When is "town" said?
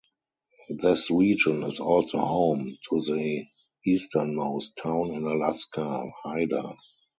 4.75-5.11